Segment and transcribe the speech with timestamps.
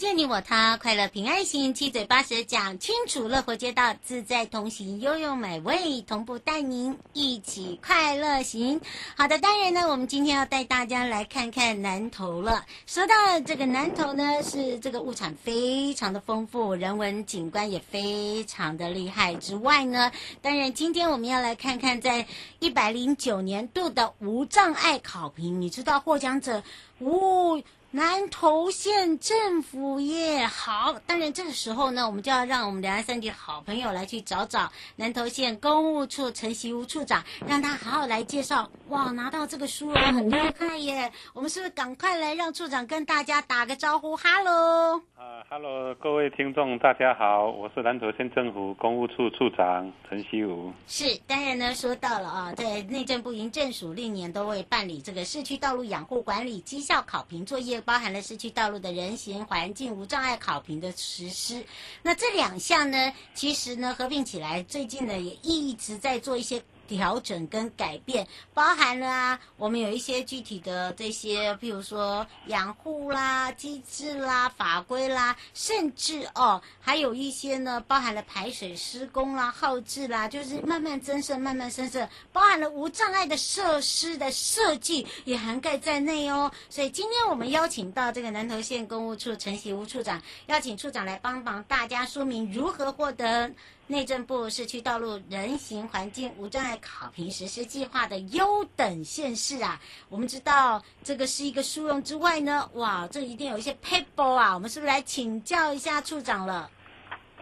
[0.00, 8.80] 见你我他，快乐平安行，七嘴八舌讲清楚，乐活街道自在同行，悠悠美味同步带您一起快乐行。
[9.14, 12.64] 好的，当然呢，我们今天要带大家来看看南投了。
[12.86, 19.34] 说到这个南投呢，是这个物产非常的丰富，人文景观也非常的厉害。
[19.34, 22.26] 之外呢，当然今天我们要来看看在
[22.58, 26.62] 一百零九年度的无障碍考评，你知道获奖者，
[27.00, 27.62] 呜。
[27.92, 38.70] 南投县政府耶，好，当然这个时候呢，我们就要让我们两岸三地的好朋友来去找找南投县公务处陈习吴处长，让他好好来介绍。
[38.90, 41.10] 哇，拿到这个殊荣很厉害耶！
[41.34, 44.16] 我们是不是赶快来让处长跟大家打个招呼？
[44.16, 45.00] 哈喽。
[45.16, 50.72] 啊，哈喽，各位听众，大家好，我是南投县政府公务处处长陈锡武。
[50.86, 57.79] 是，当然呢，说到了啊，在内政部营政署历年都会办理这个市区道路养护管理绩效考评作业。
[57.80, 61.64] 包含了市区道路的人行环境无障碍考评的实施，
[62.02, 66.62] 那这两项呢，其实呢合并起来，最近呢也一直在做一些。
[66.90, 86.50] 调整跟改变，包含了啊，我们有一些具体的这些，譬如说养护啦、机制啦、法规啦，甚至哦，还有一些呢，包含了排水施工啦、耗资啦，就是慢慢增设、慢慢增设，包含了无障碍的设施的设计也涵盖在内哦。
[86.68, 93.48] 所以今天我们邀请到这个南投县公务处陈锡吾处长，邀请处长来帮忙大家说明如何获得。
[93.90, 106.70] 内政部市区道路人行环境无障碍考评实施计划的优等县市啊，我们知道这个是一个殊荣之外呢，哇，这一定有一些 paper 啊，我们是不是来请教一下处长了？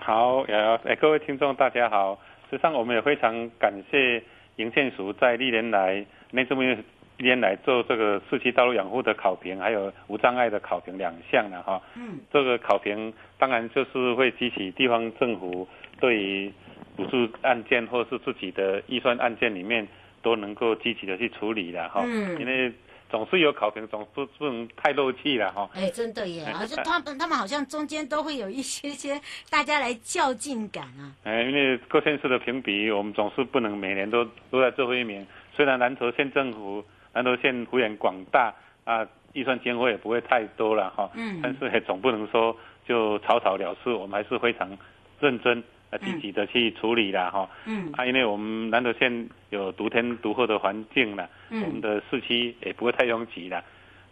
[0.01, 4.25] 好，呀，哎，各位听众大家好，实际上我们也非常感谢
[4.57, 6.83] 营建署在历年来内政部历
[7.19, 11.83] 年来做这个市区道路养护的考评，还有无障碍的考评两项了哈。
[11.95, 15.69] 嗯，这个考评当然就是会激起地方政府。
[16.01, 16.53] 对于
[16.97, 19.87] 补助案件或是自己的预算案件里面，
[20.23, 22.03] 都能够积极的去处理了哈。
[22.05, 22.41] 嗯。
[22.41, 22.73] 因为
[23.11, 25.71] 总是有考评，总不不能太漏气了哈。
[25.75, 26.45] 哎，真的耶！
[26.61, 31.15] 而且他们他们好像中间都会有一些些大家来较劲感啊。
[31.25, 35.27] 哎，因为各县市的评比，我们总是不能每年都都在最后一名。
[35.57, 36.85] 虽然南投县政府、
[37.15, 38.55] 南投县幅员广大
[38.85, 41.11] 啊，预算经费也不会太多了哈。
[41.15, 41.41] 嗯。
[41.43, 42.55] 但是也总不能说
[42.87, 44.77] 就草草了事，我们还是非常
[45.19, 45.65] 认真。
[45.91, 53.65] 啊，积极的去处理了哈，嗯，啊，因为我们南投县有独天独厚的环境了，嗯，我们的市区也不会太拥挤了，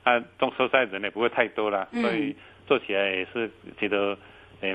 [0.03, 2.34] 啊，种收菜人也不会太多了，嗯，所以
[2.66, 4.16] 做起来也是觉得，
[4.60, 4.75] 诶，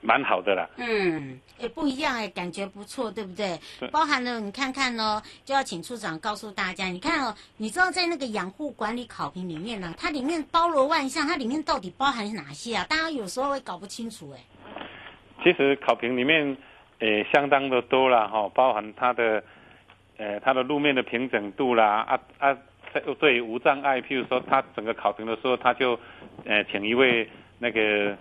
[0.00, 0.68] 蛮好的啦。
[0.78, 3.56] 嗯，也不一样哎，感觉不错，对不对？
[3.92, 12.84] 包含了你看看哦，就要请处长告诉大家，你看哦，你知道在那个养护管理考评里面呢，它里面包罗万象，它里面到底包含哪些啊？
[12.88, 14.40] 大家有时候会搞不清楚哎。
[15.42, 16.56] 其实考评里面，
[17.00, 19.42] 诶，相当的多了哈，包含它的，
[20.16, 22.56] 呃，它的路面的平整度啦，啊啊，
[23.18, 25.98] 对无障碍，譬如说他整个考评的时候，他就，
[26.44, 27.28] 呃，请一位
[27.58, 28.16] 那个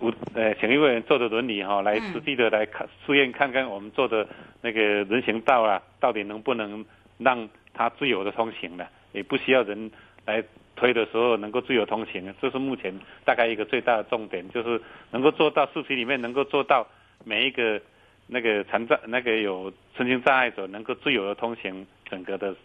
[0.00, 4.26] 无，呃，请一位人坐着轮椅哈，来实际的来看试验看看我们做的
[4.62, 6.84] 那个人行道啊，到底能不能
[7.18, 9.90] 让它自由的通行的，也不需要人
[10.24, 10.42] 来。
[10.80, 14.80] 推的时候能够自由通行，这是目前大概一个最大的重点，就是
[15.10, 16.86] 能够做到市区里面能够做到
[17.22, 17.80] 每一个
[18.26, 22.56] 那个残障那个有身心障碍者能够自由的通行整个的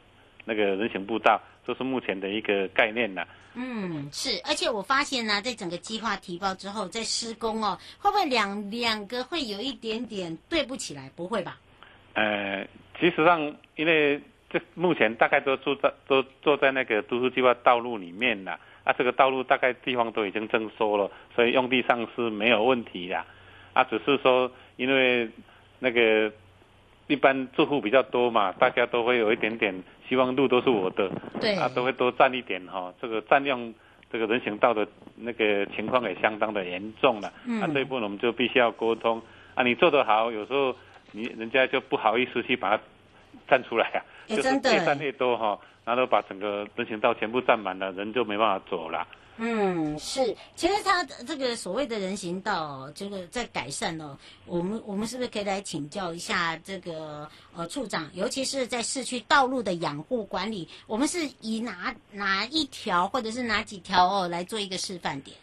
[0.46, 3.26] 那个人行步道，这是目前的一个概念呐。
[3.58, 11.12] 嗯，是，而且我发现呢，在整个计划提报之后，在施工哦，会不会两两个会有一点点对不起来？
[11.16, 11.58] 不会吧？
[12.14, 12.66] 呃，
[13.00, 23.24] 其实上，因为这目前大概都住在都坐在那个都市计划道路里面了，啊，这个道路大概地方都已经征收了，所以用地上是没有问题的，
[23.74, 25.30] 啊，只是说因为
[25.80, 26.32] 那个
[27.08, 31.10] 一般住户比较多嘛，大家都会有一点点希望路都是我的，
[31.42, 33.74] 对，啊，都会多占一点哈，这个占用
[34.12, 39.22] 这个人行道的那个情况也相当的严重了，嗯，啊，这一部分我们就必须要沟通，
[39.56, 40.76] 啊，你做得好，有时候。
[41.12, 42.84] 你人家就不好意思去把它
[43.48, 49.08] 占出来啊，欸、就是越站越多哈，然后把整个人行道全部占满了，人就没办法走了。
[49.38, 54.18] 嗯，是，其实他这个所谓的人行道，这个在改善哦。
[54.46, 65.36] 我们我们是不是可以来请教一下这个呃处长，尤其是在市区道路的养护管理，我们是以哪哪一条或者是哪几条哦来做一个示范点？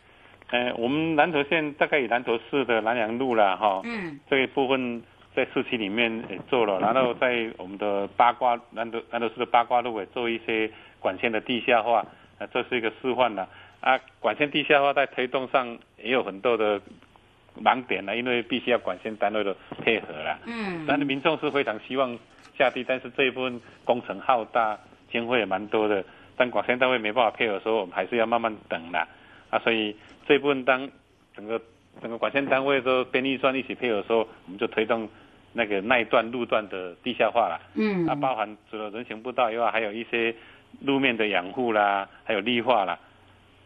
[0.48, 5.02] 呃，我们南投县大概以南投市的南阳路了哈，嗯，这一部分。
[5.34, 10.70] 在市区里面也做了，然后在我们的八卦南投南投市的八卦路也做一些
[11.00, 12.04] 管线的地下化，
[12.38, 13.48] 啊，这是一个示范了。
[13.80, 16.80] 啊，管线地下化在推动上也有很多的
[17.60, 20.38] 盲点了，因为必须要管线单位的配合了。
[20.46, 20.84] 嗯。
[20.86, 22.16] 但是民众是非常希望
[22.56, 24.78] 下地，但是这一部分工程浩大，
[25.10, 26.04] 经费也蛮多的，
[26.36, 29.08] 但管线单位没办法配合的时候，我们还是要慢慢等了。
[29.50, 29.96] 啊，所以
[30.28, 30.88] 这一部分当
[31.34, 31.60] 整个
[32.00, 35.08] 整个管线单位都编预算一起配合的时候，我们就推动。
[35.52, 40.34] 那个那一段路段的地下化了，嗯，啊，包含除了人行步道以外，还有一些
[40.80, 42.98] 路面的养护啦，还有绿化啦，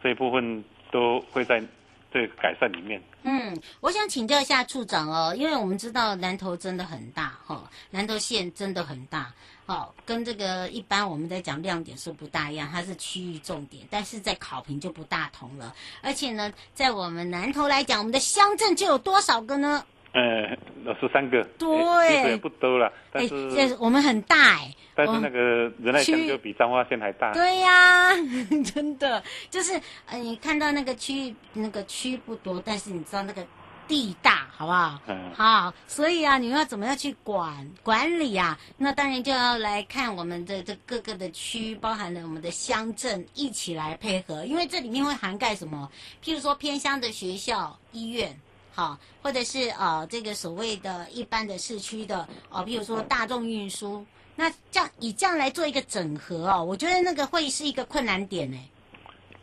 [0.03, 1.63] 这一部分都会在
[2.11, 3.01] 这个改善里面。
[3.23, 9.33] 嗯，我想请教一下处长哦，因为我们知道南投真的很大哈、哦，南投县真的很大，
[9.65, 15.73] 哦，跟这个一般我们在讲亮点是不大一样，它是区域重点，但是在考评就不大同了。
[16.01, 19.83] 而且呢，在我们南投来讲，我们的乡镇就有多少个呢？
[20.17, 21.67] 呃，十三个，对，
[22.09, 25.39] 其实也不多了，但是，欸、我们很大哎，但是那个
[25.77, 27.33] 人类讲就比彰化县还大。
[27.33, 28.13] 对呀、啊，
[28.73, 29.21] 真的
[29.51, 33.45] 就是，呃，你看到那个区域，那个区不多，但是你知道那个
[33.87, 34.99] 地大，好不好？
[35.05, 35.29] 嗯。
[35.35, 38.57] 好，所以啊，你们要怎么样去管管理啊？
[38.75, 45.87] 那当然就要来看我们的这各个的区，包含了我们的乡镇一起来配合，因为这里面会涵盖什么？
[46.23, 48.35] 譬如说偏乡的学校、医院。
[48.77, 58.57] 好，或者是呃，这个所谓的一般的市区的哦，比如说大众运输，那这样以这样来做一个整合哦，我觉得那个会是一个困难点呢。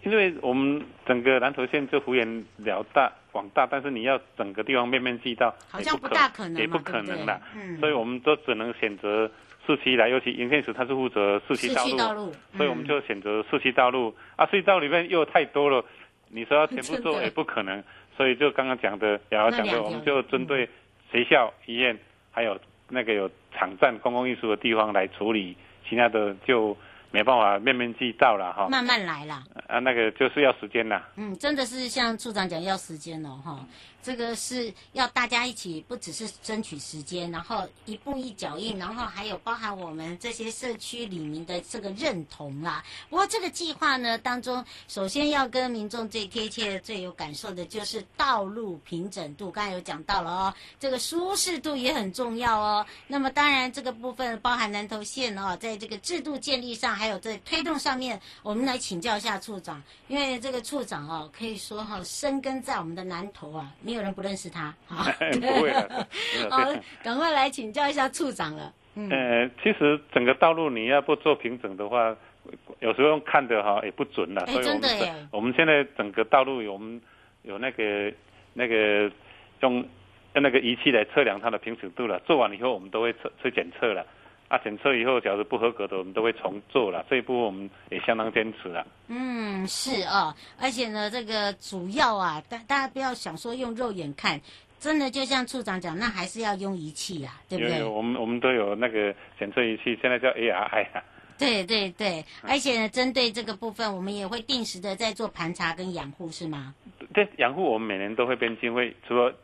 [0.04, 7.40] 因为我们整个南投县就幅员辽大广大，但是你要整个地方面面俱到，好像不大可能，也不可能的。
[7.56, 9.28] 嗯，所以我们都只能选择
[9.66, 14.14] 市区来，尤其营建署他是负责市区道路，道路嗯、所以我们就选择市区道路。
[14.36, 15.84] 啊，市区道路里面又太多了，
[16.28, 17.82] 你说要全部做 也不可能。
[18.16, 20.69] 所以就刚刚讲的，然后讲的，我们就针对
[21.11, 21.99] 学校、医院，
[22.31, 22.58] 还有
[22.88, 25.56] 那个有场站、公共运输的地方来处理，
[25.88, 26.76] 其他的就
[27.11, 28.69] 没办法面面俱到了哈。
[28.69, 29.43] 慢慢来啦。
[29.66, 31.08] 啊，那个就是要时间啦。
[31.16, 33.58] 嗯，真的是像处长讲要时间哦，哈。
[34.04, 42.84] 这个是要大家一起，不只是争取时间，然后一步一脚印，然后还有包含我们这些社区里民的这个认同啦。
[43.08, 49.50] 不过这个计划呢当中，首先要跟民众最贴切、最有感受的就是道路平整度。
[49.50, 52.84] 刚才有讲到了哦，这个舒适度也很重要哦。
[53.06, 63.72] 那么当然这个部分包含南投县哦，在这个制度建立上，还有在推动上面，我们来请教一下处长，因为这个处长哦，可以说哈、哦，深耕在我们的南投啊。
[63.94, 65.10] 有人不认识他， 好，
[65.41, 66.06] 不会 了。
[66.51, 66.72] 好，
[67.03, 68.72] 赶快来请教一下处长了。
[68.96, 72.17] 嗯，呃，其实整个道路你要不做平整的话，
[72.81, 74.43] 有时候用看的哈也不准了。
[74.46, 75.15] 哎，真的耶。
[75.31, 77.01] 我们现在整个道路有我们
[77.43, 78.13] 有那个
[78.53, 79.10] 那个
[79.60, 79.84] 用
[80.34, 82.20] 用那个仪器来测量它的平整度了。
[82.20, 84.06] 做完以后，我们都会测测检测了。
[84.48, 87.05] 啊，检测以后，假如不合格的，我们都会重做了。
[87.08, 88.86] 这一步我们也相当坚持了。
[89.08, 94.39] 嗯，是啊，而且呢，这个主要啊，大大家不要想说用肉眼看，
[94.79, 97.79] 真的就像处长讲，那还是要用仪器啊，对不对？
[97.79, 101.03] 有有，我们我们都有那个检测仪器，现在叫 ARI 啊。
[101.36, 106.74] 对对对，而且呢，针对这个部分，我们也会定时的在做盘查跟养护，是吗？
[107.13, 109.34] 对，养护我们每年都会编经费，除了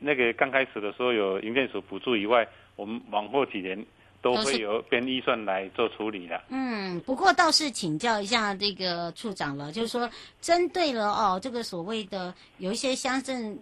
[0.00, 3.84] 那个刚开始的时候有营建署补助以外，我们往后几年。
[4.26, 6.40] 都会有编预算来做处理的。
[6.48, 13.58] 嗯，不过倒是请教一下这个处长了，就是说针对了哦，这个所谓的有一些乡镇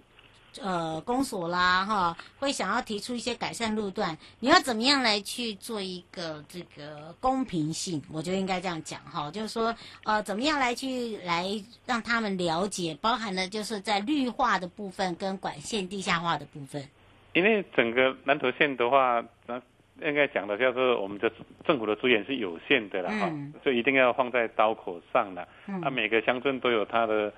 [0.63, 8.01] 呃公所啦哈，会想要提出一些改善路段，你要怎么样来去做一个这个公平性？
[8.11, 11.47] 我觉得应该这样讲哈，就是说呃怎么样来去来
[11.85, 16.89] 让他们了解，包含了就是在绿化的部分跟管线地下化的部分。
[17.35, 19.61] 因为整个南投县的话，那
[20.03, 21.31] 应该讲的就是我们的
[21.65, 25.47] 政府的资源是有限的了哈，嗯、所以一定要放在刀口上了。
[25.69, 27.33] 嗯、啊，每个乡镇都有他的，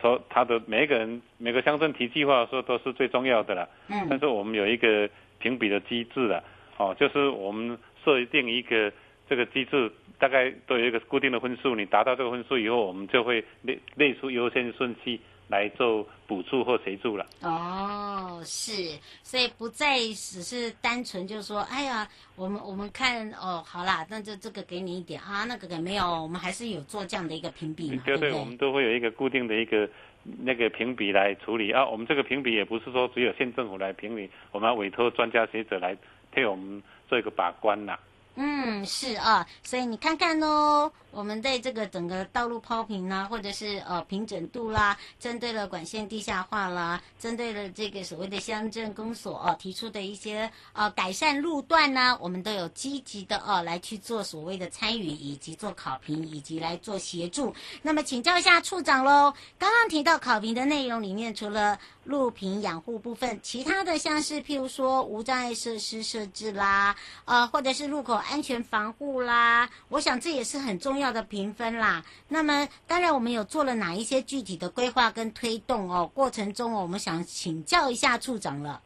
[0.00, 3.68] 说他的每一个人每个乡镇提计划的时候都是最重要的了。
[3.88, 4.06] 嗯。
[4.10, 6.44] 但是我们有一个评比的机制了，
[6.76, 8.92] 哦，就是我们设定一个
[9.28, 15.18] 这个机制，大概都有一个固定的分数，你达到这个分数以后，我们就会列列出优先顺序。
[15.52, 18.72] 来做补助或协助了哦，是，
[19.22, 29.86] 所以不再只是单纯就是说，哎呀，我们我们看哦，好啦，那就这个给你一点啊，那个给没有，我们还是有做这样的一个评比嘛，对，对，对，我们都会有一个固定的一个
[30.40, 31.86] 那个评比来处理啊。
[31.86, 35.94] 我们这个评比也不是说只有县政府来评理，我们要委托专家学者来
[36.34, 37.98] 替我们做一个把关呐。
[38.36, 57.54] 嗯，是啊，所以你看看哦，我们在这个整个道路抛平啦，或者是呃平整度啦，针对了管线地下化啦，针对了这个所谓的乡镇公所哦提出的一些呃改善路段呢，我们都有积极的哦来去做所谓的参与，以及做考评，以及来做协助。
[57.82, 68.22] 那么请教一下处长喽，刚刚提到考评的内容里面，除了路平养护部分，其他的像是譬如说无障碍设施设置啦，呃或者是路口。
[68.22, 72.04] 安全防护啦，我想这也是很重要的评分啦。
[72.28, 76.08] 那么，当然我们有做了哪一些具体的规划跟推动哦？
[76.14, 78.82] 过程中我们想请教一下处长了。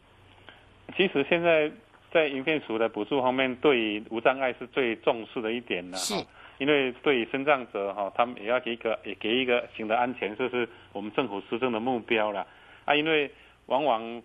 [0.97, 1.71] 其实现在
[2.13, 5.97] 在营建署的补助方面，对于无障碍是最重视的一点了。
[5.99, 6.15] 是，
[6.59, 12.47] 因为对于身障者哈，他们也要给一个也给一个行的安全，这是我们政府施政的目标了。
[12.85, 13.31] 啊，因为
[13.67, 14.23] 往往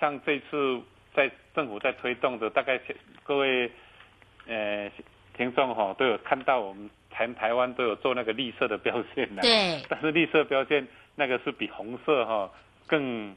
[0.00, 0.80] 像这次
[1.14, 2.80] 在政府在推动的，大概
[3.22, 3.70] 各位。
[4.44, 4.90] 呃，
[5.36, 9.82] 听众哈都有看到我们全台湾都有做那个绿色的标线的，对。
[9.88, 12.50] 但是绿色标线那个是比红色哈
[12.86, 13.34] 更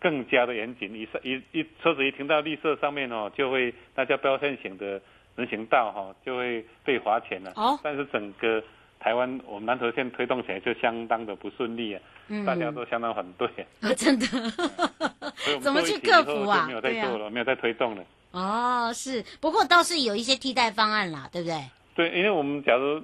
[0.00, 5.00] 更加的严谨，一一一车子一停到绿色上面哦，就会那叫标线型的
[5.36, 7.52] 人行道哈，就会被罚钱了。
[7.56, 7.78] 哦。
[7.82, 8.62] 但是整个
[9.00, 13.48] 台湾我们南投县推动起来就相当的不顺利啊，嗯、大家都相当反对。
[13.80, 14.26] 啊，真的。
[15.60, 16.66] 怎么去克服啊？
[16.66, 18.04] 没有在做了，啊、没有在推动了。
[18.32, 21.56] 哦，是，不过倒是有一些替代方案啦，对不对？
[21.94, 23.02] 对，因为我们假如，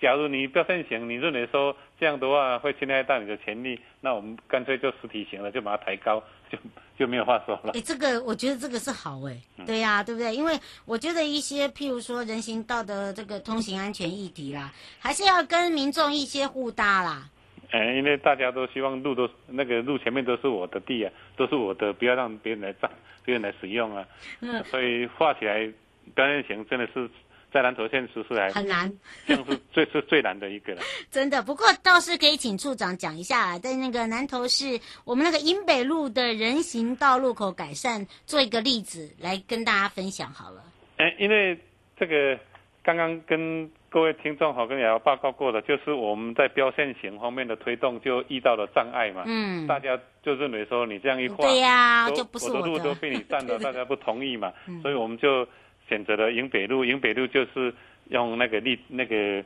[0.00, 6.58] 假如你标线型，你认为说这样的话会侵害到你的权利，那我们干脆就实体型了，就把它抬高，就
[6.98, 7.72] 就没有话说了。
[7.74, 9.36] 哎，这个我觉得这个是好哎，
[9.66, 10.34] 对呀、啊，对不对？
[10.34, 17.28] 因为我觉得一些譬如说人行道的这个通行安全议题啦，还是要跟民众一些互搭啦。
[17.70, 22.90] 哎，因为大家都希望路都那个路前面都是我的地啊，都是我的，不要让别人来占。
[23.24, 24.06] 别人来使用啊，
[24.40, 25.68] 嗯，所以画起来
[26.14, 27.10] 标线型真的是
[27.56, 28.92] 在南投县实施来很难，
[29.26, 30.82] 这样是最是最难的一个了。
[31.10, 40.62] 真的，不过倒是可以请处长讲一下，在那个南投市我们那个营北路的人行道路口改善，做一个例子来跟大家分享好了。
[40.98, 41.58] 哎，因为
[41.98, 42.38] 这个
[42.82, 43.70] 刚刚跟。
[43.88, 49.22] 各位听众好，跟你要报告过的，就是我们在标线型方面的推动就遇到了障碍嘛。
[49.24, 49.66] 嗯。
[49.66, 54.52] 大家就认为说你这样一画，对呀、啊，就不是我的，我的路都被你占了， 大家不同意嘛。
[54.66, 55.48] 嗯、所以我们就
[55.88, 57.74] 选择了营北路，营北路就是
[58.10, 59.44] 用那个立那个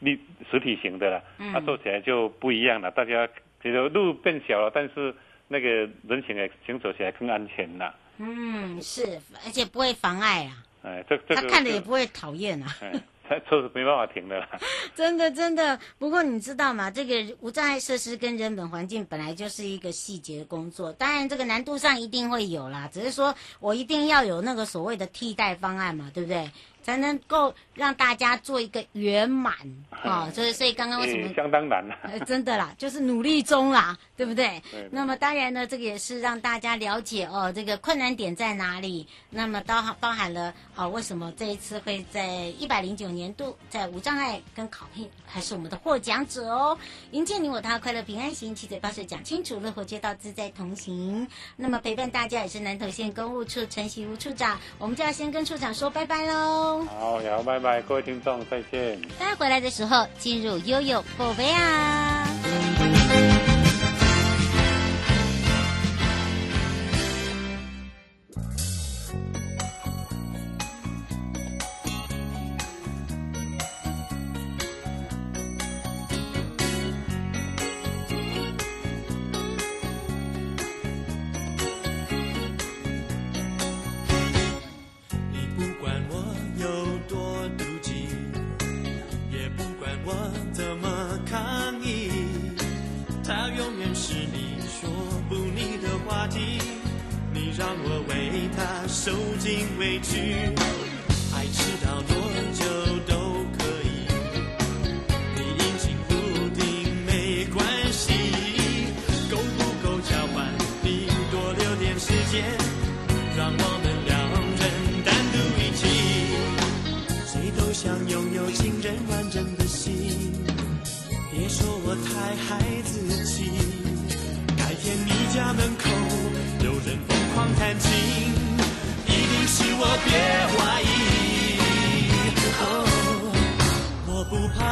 [0.00, 0.18] 立
[0.50, 2.90] 实体型的了，嗯、它做起来就不一样了。
[2.90, 3.26] 大家
[3.62, 5.14] 觉得路变小了，但是
[5.48, 5.68] 那个
[6.08, 7.94] 人行也行走起来更安全了。
[8.18, 10.64] 嗯，是，而且不会妨碍啊。
[10.82, 12.66] 哎，这这个他看着也不会讨厌啊。
[12.80, 12.92] 哎
[13.48, 14.46] 车是没办法停的了，
[14.94, 15.78] 真的真的。
[15.98, 16.90] 不过你知道吗？
[16.90, 22.88] 这个无障碍设施跟人本环境本来就是一个细节工作，当然这个难度上一定会有啦。
[22.92, 26.50] 只是说我一定要有那个所谓的替代方案嘛，对不对？
[26.88, 29.54] 才能够让大家做一个圆满
[29.90, 30.30] 啊！
[30.34, 31.94] 所以所以刚刚为什么相当难了？
[32.20, 34.62] 真的啦， 就是努力中啦，对不对？
[34.90, 39.06] 那么当然呢，这个也是让大家了解哦，这个困难点在哪里。
[39.28, 46.78] 那么包包含了哦，为什么这一次会在一百零九年度在无障碍跟考评还是我们的获奖者哦？
[47.10, 51.28] 迎接你我他，快乐平安行，七嘴八舌讲清楚，乐活街道自在同行。
[51.54, 56.77] 那么陪伴大家也是南投县公务处陈习如处长，我们就要先跟处长说拜拜喽。
[56.86, 59.00] 好，然后拜拜，各位听众，再见。
[59.18, 62.26] 大家回来的时候，进入悠悠宝贝啊。
[99.00, 100.52] 受尽委屈，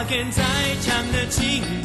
[0.08, 0.42] 跟再
[0.82, 1.75] 强的情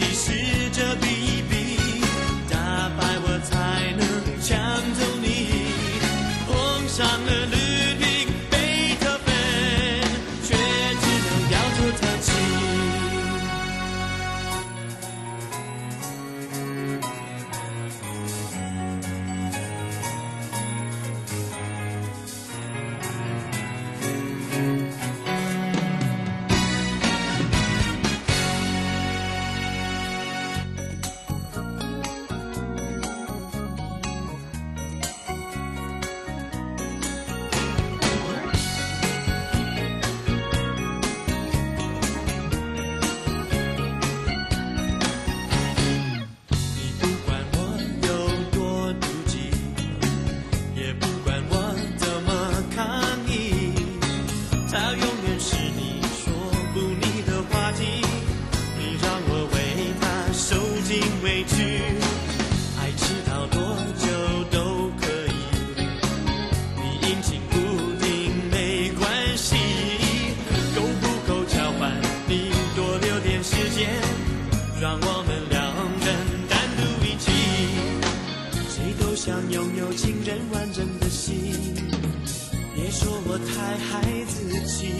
[83.71, 84.35] 在孩子
[84.67, 84.91] 气。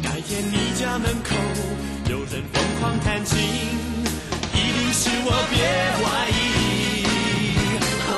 [0.00, 1.34] 改天你家门口
[2.08, 3.36] 有人疯狂弹琴，
[4.54, 5.58] 一定是我，别
[5.98, 6.32] 怀疑。
[8.06, 8.12] 哦，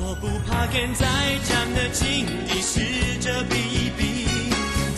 [0.00, 1.06] 我不怕跟再
[1.46, 4.28] 强的劲敌试着比一比，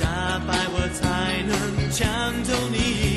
[0.01, 1.55] 打败我才能
[1.93, 2.03] 抢
[2.43, 3.12] 走你。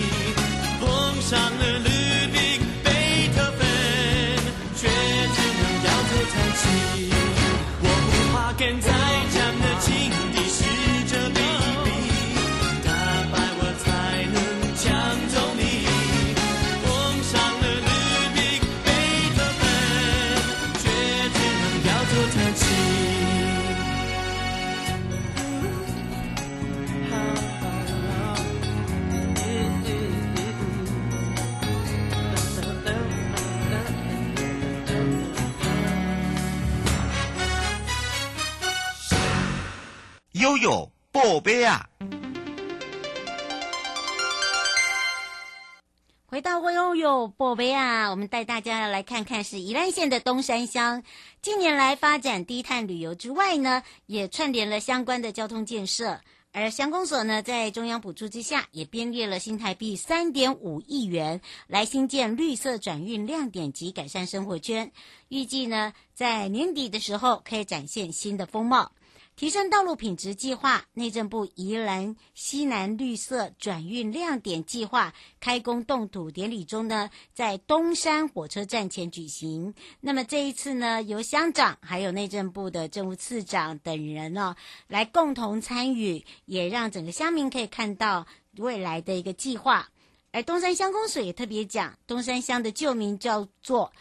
[47.16, 51.02] 悠悠宝贝啊，我们带大家来看看是宜兰县的东山乡，
[51.42, 56.20] 近年来发展低碳旅游之外呢，也串联了相关的交通建设。
[56.52, 64.92] 而乡公所呢，在中央补助之下，也编列了新台币三点五亿元来兴建绿色转运亮点及改善生活圈，
[65.30, 68.92] 预计呢，在年底的时候可以展现新的风貌。
[69.36, 79.74] 提升道路品质计划，内政部宜兰西南绿色转运亮点计划开工动土典礼中呢，在东山火车站前举行。
[80.00, 84.56] 那么这一次呢，由乡长还有内政部的政务次长等人呢、哦，
[84.88, 89.90] 来共同参与，也让整个乡民可以看到未来的一个计划。
[90.32, 93.92] 而东山乡公所也特别讲，东山乡的旧名叫做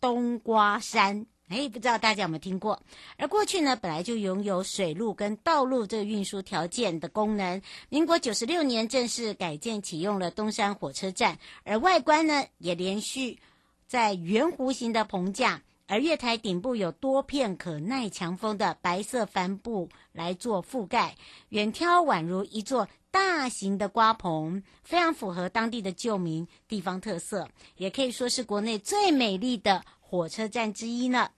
[0.00, 1.26] 冬瓜山。
[1.48, 2.80] 哎，不知道大家有没有听过？
[3.18, 7.60] 而过去呢，本来就拥有水路跟道路这运输条件的功能。
[7.90, 13.38] 民国九十六年正式改建启用了东山火车站，而外观呢也连续
[13.86, 21.14] 在圆弧形的棚架，而月台顶部有多片可耐强风的白色帆布来做覆盖，
[21.50, 29.84] 远眺宛如一座大型的瓜棚，非常符合当地的旧名地方特色，也可以说是国内最美丽的。
[30.06, 31.28] 火车站之一呢，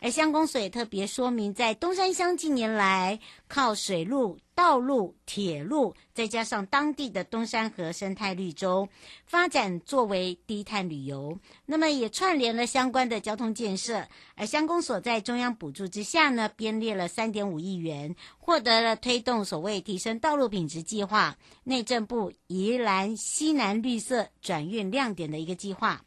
[0.00, 8.88] 而乡公所也特别说明，在东山乡近年来靠水路、道路、铁路，再加上当地的东山河生态绿洲
[9.24, 14.04] 发展，作为低碳旅游，那么也串联了相关的交通建设。
[14.34, 26.02] 而乡公所在中央补助之下呢，编列了三点五亿元，获得了推动所谓提升道路品质计划、内政部宜兰西南绿色转运亮点的一个计划。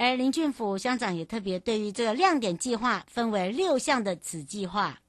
[0.00, 5.00] 而林俊甫乡长也特别对于这个亮点计划分为六项的子计划，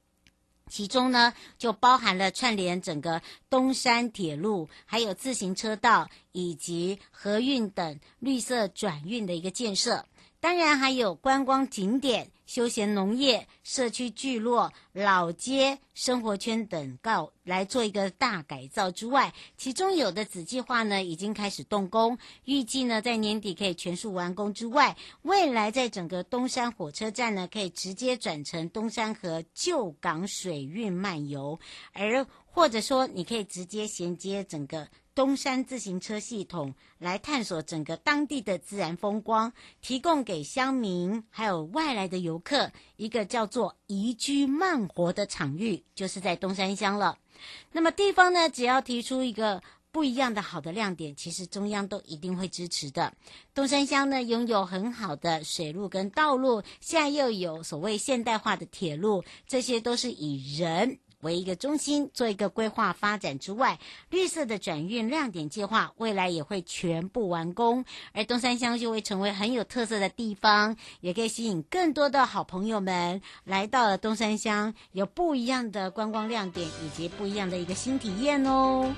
[0.67, 3.21] 其中呢，就包含了串联整个
[3.51, 10.03] 东山铁路，还有自行车道以及河运等绿色转运的一个建设。
[10.39, 31.59] 当然还有观光景点、休闲农业、社区聚落、老街、生活圈等，告来做一个大改造之外，其中有的子计划呢已经开始动工，预计呢在年底可以全数完工之外，未来在整个东山火车站呢可以直接转成东山河旧港水运漫游，
[31.93, 34.87] 而或者说你可以直接衔接整个。
[35.15, 47.17] 东山自行车系统来探索整个当地的自然风光，提供给乡民还有外来的游客一个叫做宜居慢活的场域，就是在东山乡了。
[47.71, 53.13] 那么地方呢，只要提出一个不一样的好的亮点，其实中央都一定会支持的。
[53.53, 60.99] 东山乡呢，拥有很好的水路跟道路，现在又有所谓现代化的铁路，这些都是以人。
[61.21, 63.79] 为一个中心做一个规划发展之外，
[64.09, 78.93] 绿色的转运亮点计划未来也会全部完工，而东山乡就会成为很有特色的地方，也可以吸引更多的好朋友们来到了东山乡，有不一样的观光亮点以及不一样的一个新体验哦。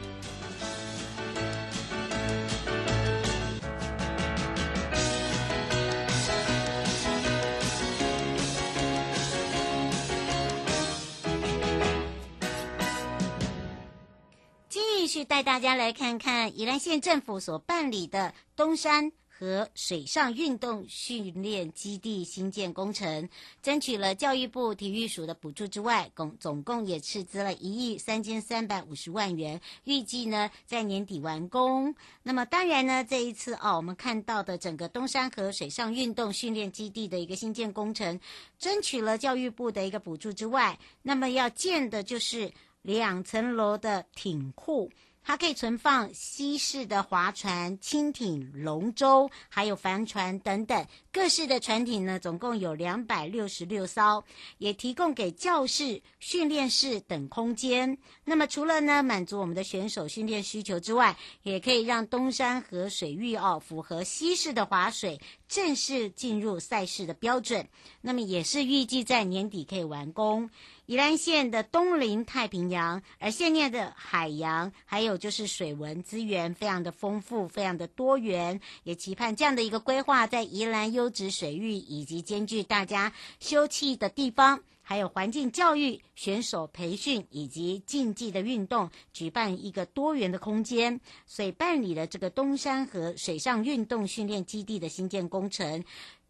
[15.01, 23.27] 继续带大家来看看宜兰县政府所办理的东山河水上运动训练基地新建工程，
[23.63, 31.95] 争取了教育部体育署的补助之外，共总共也斥资了一亿三千三百五十万元，预计呢在年底完工。
[32.21, 38.19] 那么当然呢，这一次哦，我们看到的整个东山河水上运动训练基地的一个新建工程，
[38.59, 42.53] 争取了教育部的一个补助之外，那么要建的就是。
[42.81, 44.91] 两层楼的艇库，
[45.23, 54.23] 它可以存放西式的划船、轻艇、龙舟，还有帆船等等各式的船艇呢，总共有两百六十六艘，
[54.57, 57.95] 也提供给教室、训练室等空间。
[58.23, 67.67] 那么除了呢满足我们的选手训练需求之外，也可以让东山河水域哦符合西式的划水，正式进入赛事的标准。
[68.01, 70.49] 那么也是预计在年底可以完工。
[70.91, 84.61] 宜兰县的东临太平洋，而县内的海洋还有就是水文资源非常的丰富，非常的多元，也期盼这样的一个规划，在宜兰优质水域以及兼具大家休憩的地方。
[84.83, 95.81] 还有环境教育、选手培训以及竞技的运动，举办一个多元的空间，所以办理了这个东山河水上运动训练基地的新建工程。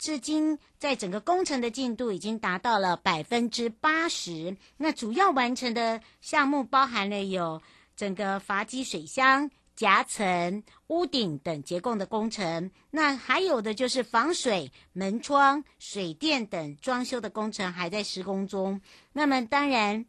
[0.01, 4.57] 至今，在整个工程的进度已经达到了百分之八十。
[4.75, 7.61] 那主要完成的项目包含了有
[7.95, 9.47] 整个筏基水箱。
[9.73, 18.79] 夹层、屋顶等结构的工程，那还有的就是防水、门窗、水电等装修的工程还在施工中。
[19.11, 20.05] 那么当然，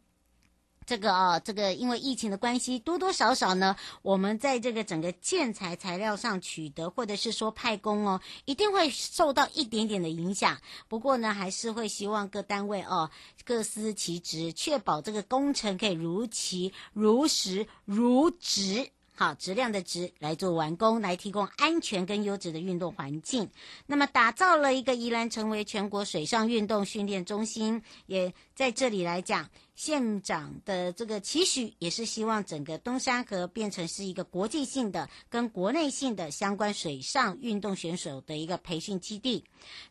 [0.85, 10.57] 这个啊，这个因为疫情的关系，多多少少呢，我们在这个整个建材材料上取得，或者是说派工哦，一定会受到一点点的影响。
[10.87, 13.09] 不过呢，还是会希望各单位哦，
[13.45, 18.89] 各司其职，确保这个工程可以如期、如实、如质。
[19.15, 23.47] 好质量的质来做完工，来提供安全跟优质的运动环境。
[23.85, 29.47] 那么，打造了一个宜兰成为全国水上运动训练中心，也在这里来讲。
[29.75, 39.43] 县长的这个期许，也是希望整个东山河变成是一个国际性的、跟国内性的相关水上运动选手的一个培训基地。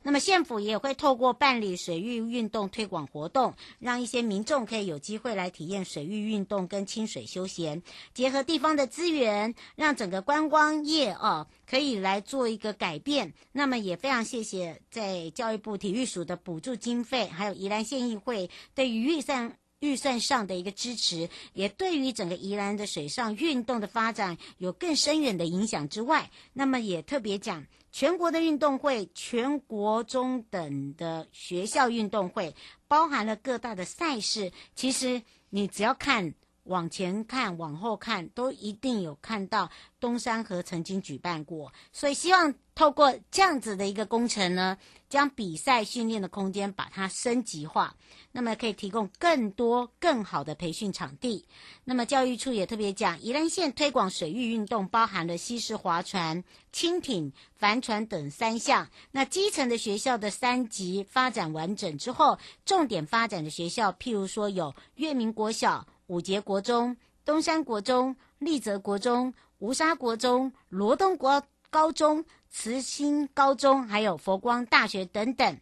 [0.02, 7.82] 那么县府也会透过办理水域运动推广活动，让一些民众可以有机会来体验水域运动跟亲水休闲，
[8.14, 13.32] 结合地方的资源，让整个观光业哦可以来做一个改变。
[13.50, 19.56] 那么也非常谢谢在教育部体育署的补助经费，还有宜兰县议会对于预算。
[19.80, 32.54] 预算上的一个支持，也对于整个宜兰的水上运动的发展有更深远的影响之外，那么也特别讲全国的运动会、全国中等的学校运动会，
[32.86, 34.52] 包含了各大的赛事。
[34.76, 36.32] 其实你只要看
[36.72, 41.70] 往前看、往后看，都一定有看到东山河曾经举办过。
[41.92, 44.78] 所以希望透过这样子的一个工程呢，
[45.10, 47.94] 将比赛训练的空间把它升级化，
[48.32, 51.46] 那么可以提供更多更好的培训场地。
[51.84, 58.88] 那么教育处也特别讲，宜兰县推广水域运动，包含了西式划船、轻艇、帆船等三项。
[59.10, 66.94] 那基层的学校的三级发展完整之后，重点发展的学校，譬如说有月明国小、五节国中、
[67.24, 75.58] 东山国中、立泽国中、吴沙国中、罗东国高中、慈心高中，还有佛光大学等等。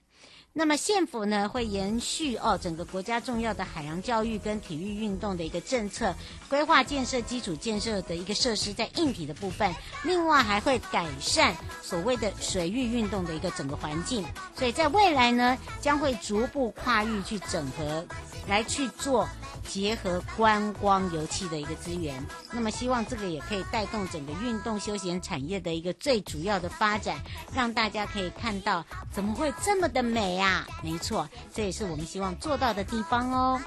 [0.52, 6.14] 那么县府呢，会延续哦整个国家重要的海洋教育跟体育运动的一个政策，
[6.48, 14.24] 规划建设基础建设的一个设施在硬体的部分，另外还会改善所谓的水域运动的一个整个环境，
[14.56, 18.04] 所以在未来呢，将会逐步跨域去整合，
[18.48, 19.28] 来去做。
[19.68, 27.18] 结合观光游憩的一个资源，那么希望这个也可以带动整个运动休闲产业的一个最主要的发展，
[27.54, 30.66] 让大家可以看到怎么会这么的美呀？
[30.82, 33.60] 没错，这也是我们希望做到的地方哦。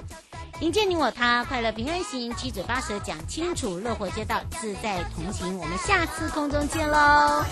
[0.60, 5.56] 迎接你我他，快乐平安行，七嘴八舌讲清楚，乐活街道自在同行。
[5.58, 7.44] 我们下次空中见喽。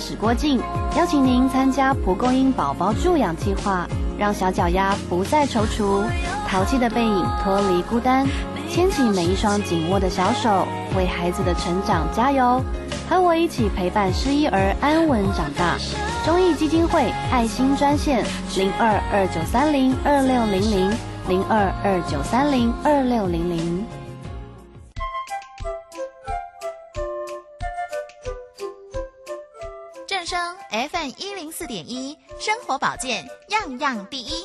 [0.00, 0.58] 史郭静，
[0.96, 3.86] 邀请您参加蒲公英宝宝助养计划，
[4.18, 6.02] 让小脚丫不再踌躇，
[6.48, 8.26] 淘气的背影脱离孤单，
[8.70, 12.62] 牵起每一双紧握的小手，为孩子的成长加油，
[13.08, 15.76] 和我一起陪伴失依儿安稳长大。
[16.24, 18.24] 中义基金会爱心专线
[18.56, 20.90] 零二二九三零二六零零
[21.28, 23.99] 零二二九三零二六零零。
[31.00, 34.44] FM 一零四点一，生活保健样样第一。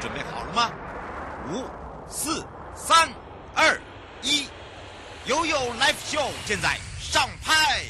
[0.00, 0.72] 准备好了吗？
[1.52, 1.64] 五、
[2.10, 3.08] 四、三、
[3.54, 3.80] 二、
[4.22, 4.48] 一，
[5.26, 7.84] 悠悠 Live Show 现在上拍。